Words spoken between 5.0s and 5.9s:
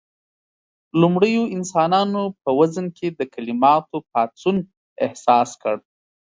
احساس کړ.